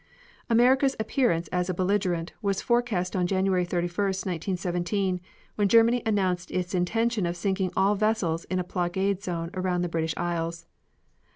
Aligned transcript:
America's 0.49 0.95
appearance 0.99 1.47
as 1.49 1.69
a 1.69 1.75
belligerent 1.75 2.33
was 2.41 2.59
forecast 2.59 3.15
on 3.15 3.27
January 3.27 3.63
31, 3.63 4.07
1917, 4.07 5.21
when 5.53 5.67
Germany 5.69 6.01
announced 6.07 6.49
its 6.49 6.73
intention 6.73 7.27
of 7.27 7.37
sinking 7.37 7.71
all 7.77 7.93
vessels 7.93 8.43
in 8.45 8.57
a 8.57 8.63
blockade 8.63 9.21
zone 9.21 9.51
around 9.53 9.83
the 9.83 9.87
British 9.89 10.15
Isles. 10.17 10.65